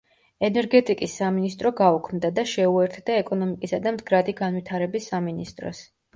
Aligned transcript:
ენერგეტიკის 0.47 1.17
სამინისტრო 1.19 1.71
გაუქმდა 1.81 2.31
და 2.39 2.47
შეუერთდა 2.53 3.19
ეკონომიკისა 3.25 3.83
და 3.85 3.95
მდგრადი 3.99 4.37
განვითარების 4.43 5.13
სამინისტროს. 5.15 5.87